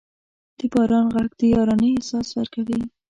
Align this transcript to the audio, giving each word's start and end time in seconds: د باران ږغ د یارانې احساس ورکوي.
د 0.57 0.59
باران 0.73 1.05
ږغ 1.13 1.27
د 1.39 1.41
یارانې 1.53 1.89
احساس 1.95 2.27
ورکوي. 2.39 2.79